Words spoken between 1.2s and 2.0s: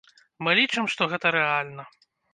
рэальна.